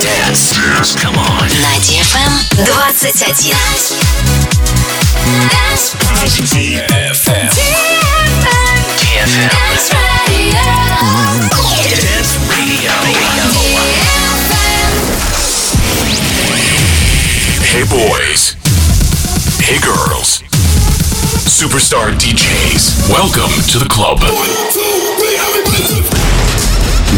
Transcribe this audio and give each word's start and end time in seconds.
Dance. 0.00 0.52
Dance. 0.52 0.94
Come 0.96 1.16
on. 1.16 1.48
На 1.62 1.78
DFM 1.80 2.32
21. 2.64 2.92
DFM. 6.44 7.50
DFM. 8.76 9.50
Dance 9.50 9.92
Radio. 10.28 10.60
Dance 11.88 12.36
Radio. 12.50 12.92
Hey 17.62 17.84
boys. 17.88 18.56
Hey 19.60 19.78
girls. 19.80 20.42
Superstar 21.48 22.12
DJs. 22.12 23.08
Welcome 23.10 23.52
to 23.72 23.78
the 23.78 23.88
club. 23.88 24.20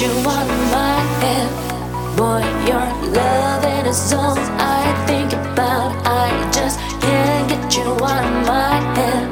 you 0.00 0.08
on 0.08 0.48
my 0.72 0.98
head. 1.20 2.16
Boy, 2.16 2.42
your 2.66 2.86
loving 3.12 3.86
is 3.86 4.12
all 4.14 4.38
I 4.58 5.04
think 5.06 5.32
about. 5.34 5.92
I 6.06 6.30
just 6.50 6.78
can't 7.02 7.48
get 7.50 7.76
you 7.76 7.84
on 7.84 8.46
my 8.46 8.80
head. 8.96 9.28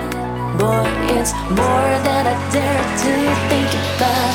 Boy, 0.58 0.84
it's 1.16 1.32
more 1.48 1.92
than 2.04 2.26
I 2.26 2.36
dare 2.52 2.84
to 3.02 3.12
think 3.48 3.72
about. 3.96 4.27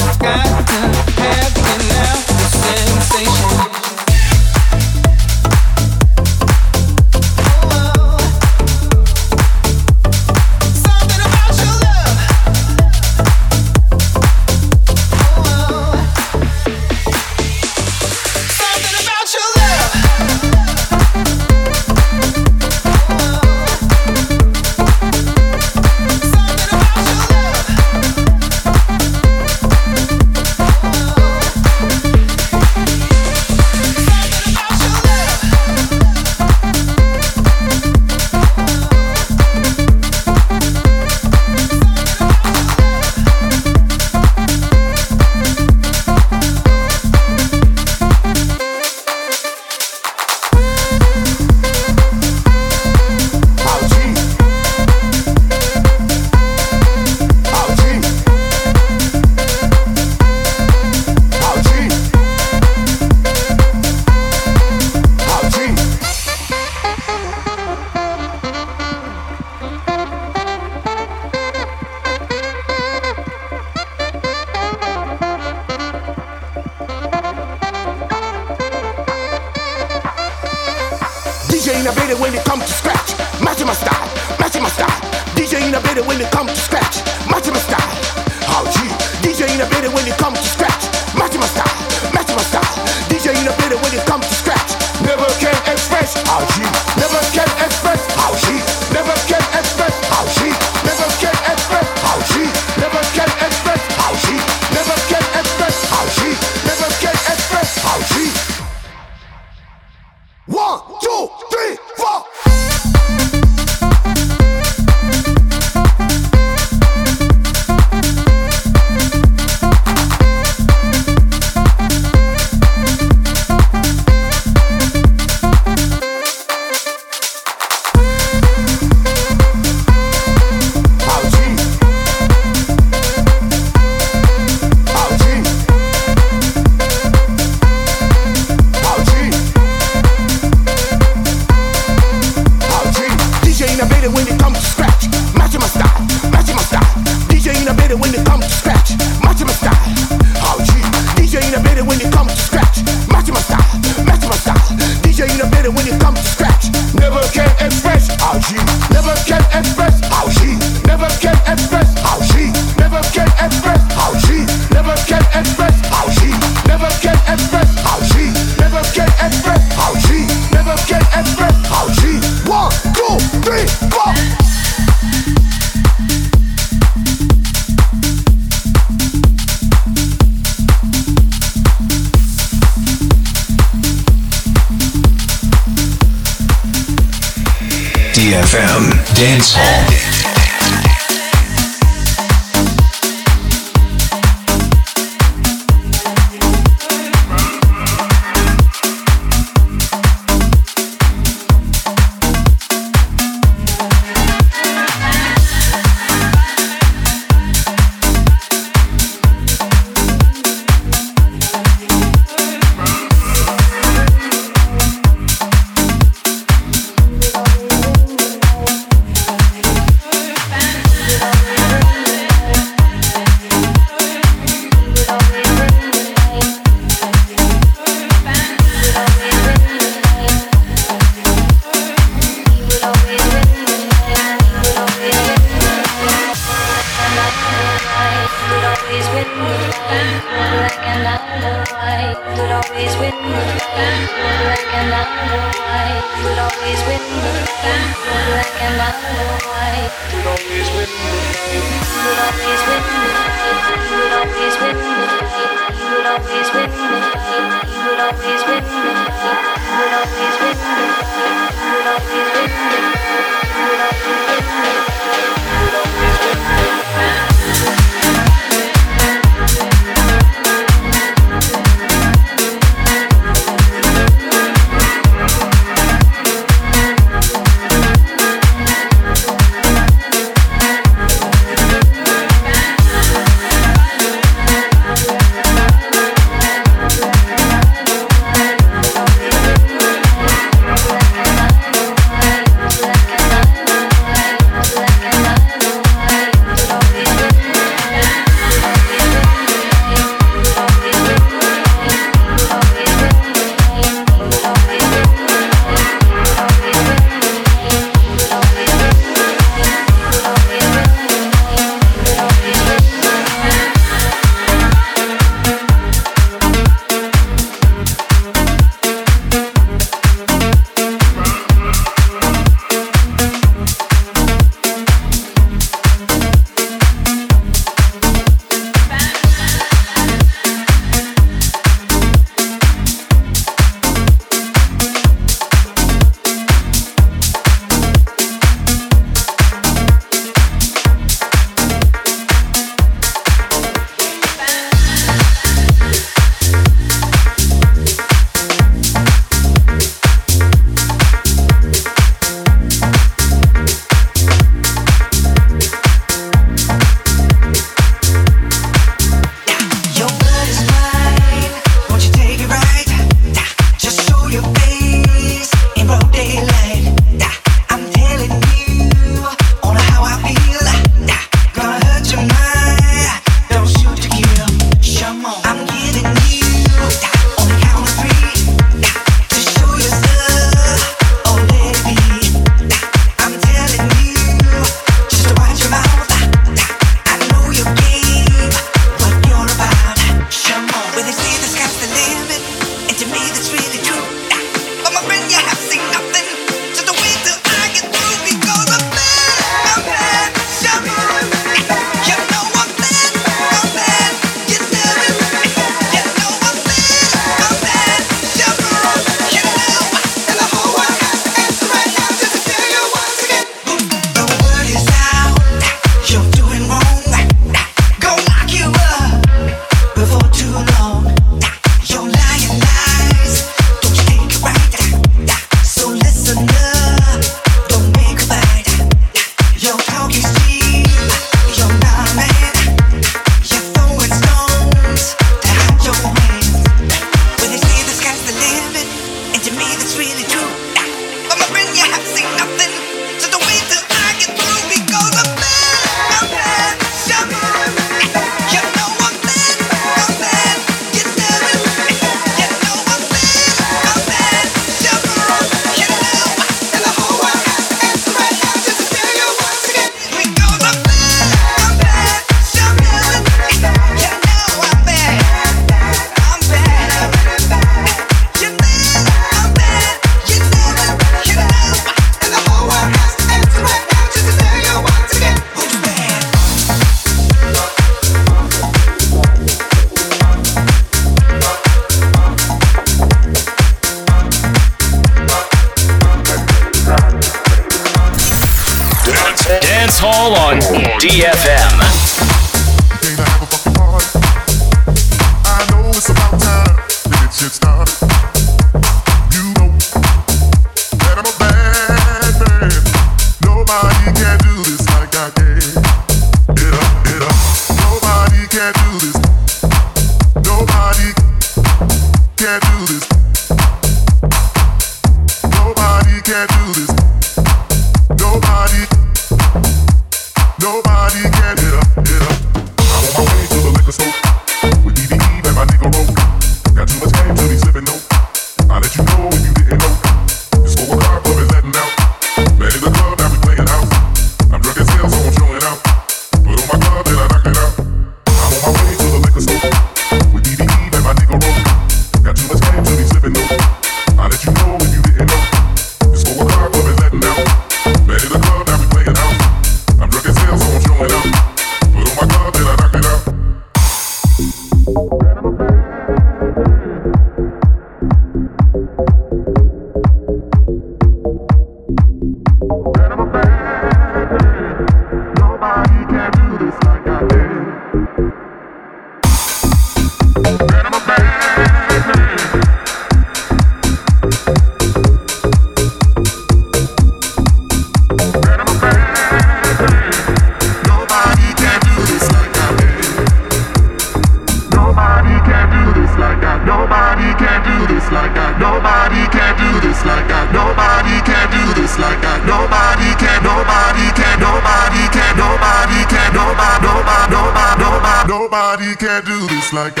The 599.71 600.00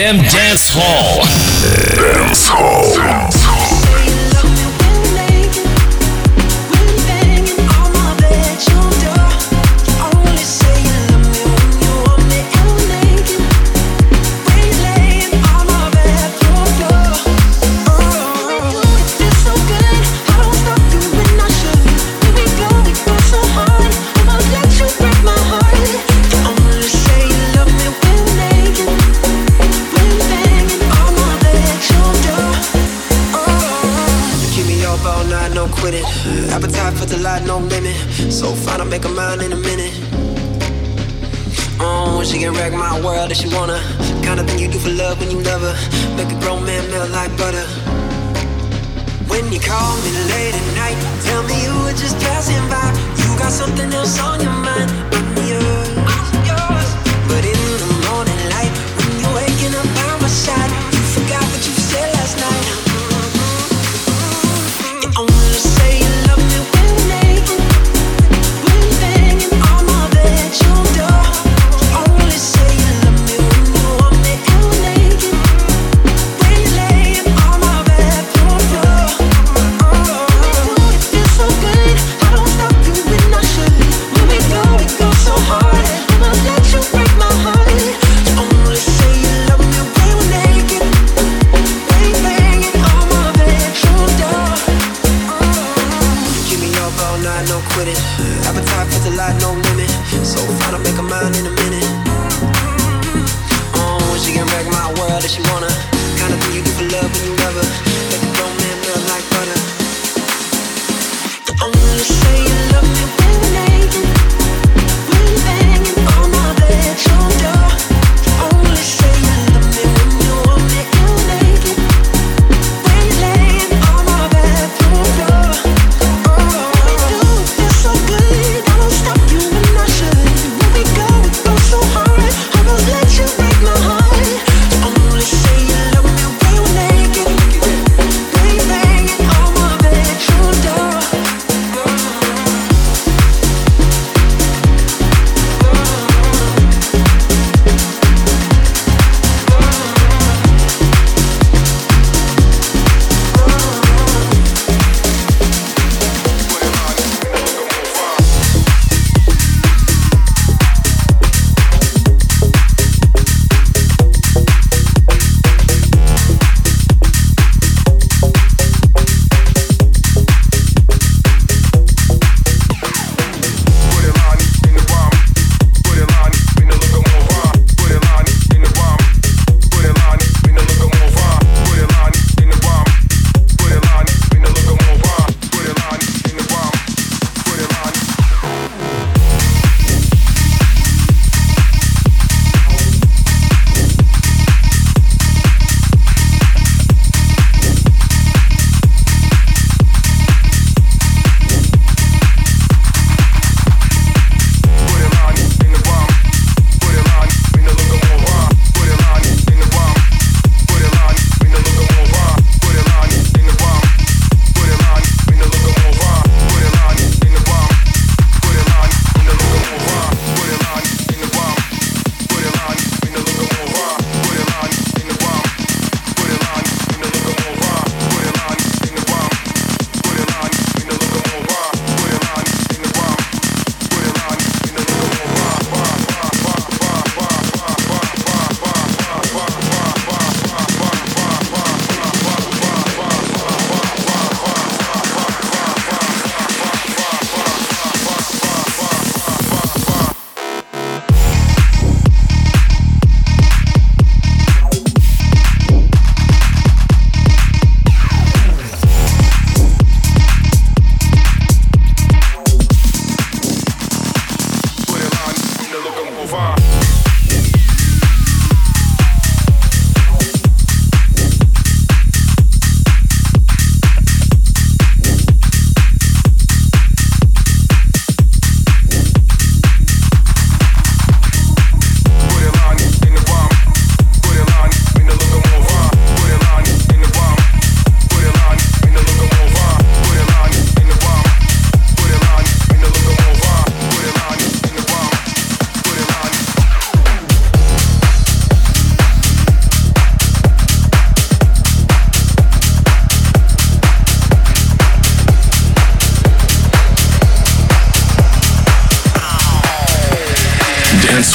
DFM 0.00 0.16
Dance 0.30 0.70
Hall. 0.72 1.26
Dance 1.94 2.48
Hall. 2.48 3.29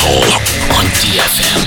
On 0.07 0.85
DFM. 1.01 1.65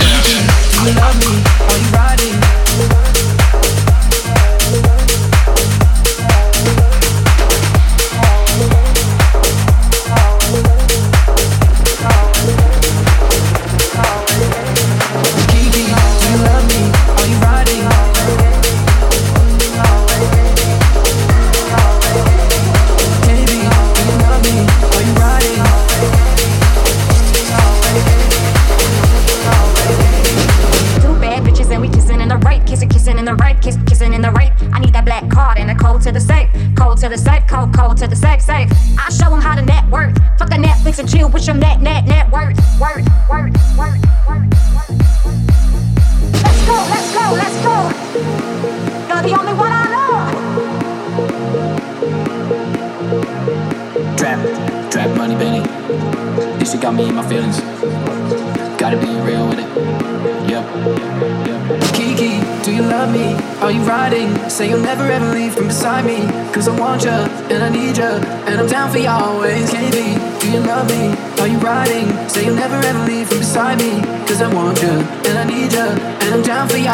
and 67.50 67.62
I 67.62 67.68
need 67.70 67.96
you, 67.96 68.04
and 68.04 68.60
I'm 68.60 68.66
down 68.66 68.90
for 68.90 68.98
you 68.98 69.08
always. 69.08 69.70
KB. 69.70 70.40
Do 70.40 70.50
you 70.50 70.60
love 70.60 70.88
me? 70.88 71.14
Are 71.40 71.48
you 71.48 71.58
riding? 71.58 72.28
Say 72.28 72.44
you'll 72.46 72.54
never 72.54 72.76
ever 72.76 73.04
leave 73.06 73.28
from 73.28 73.38
beside 73.38 73.78
me, 73.78 74.00
cause 74.26 74.40
I 74.40 74.52
want 74.52 74.80
you, 74.82 74.88
and 74.88 75.38
I 75.38 75.44
need 75.44 75.72
you, 75.72 75.88
and 76.20 76.34
I'm 76.34 76.42
down 76.42 76.68
for 76.68 76.76
you 76.76 76.88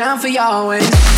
down 0.00 0.18
for 0.18 0.28
you 0.28 0.40
always. 0.40 1.09